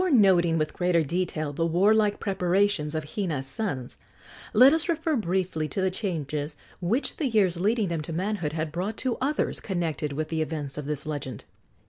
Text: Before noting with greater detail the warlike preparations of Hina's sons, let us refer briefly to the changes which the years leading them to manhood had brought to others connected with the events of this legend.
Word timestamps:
Before 0.01 0.17
noting 0.17 0.57
with 0.57 0.73
greater 0.73 1.03
detail 1.03 1.53
the 1.53 1.63
warlike 1.67 2.19
preparations 2.19 2.95
of 2.95 3.03
Hina's 3.13 3.45
sons, 3.45 3.97
let 4.51 4.73
us 4.73 4.89
refer 4.89 5.15
briefly 5.15 5.67
to 5.67 5.79
the 5.79 5.91
changes 5.91 6.55
which 6.79 7.17
the 7.17 7.27
years 7.27 7.59
leading 7.59 7.89
them 7.89 8.01
to 8.01 8.11
manhood 8.11 8.53
had 8.53 8.71
brought 8.71 8.97
to 8.97 9.17
others 9.21 9.59
connected 9.61 10.11
with 10.13 10.29
the 10.29 10.41
events 10.41 10.75
of 10.75 10.87
this 10.87 11.05
legend. 11.05 11.45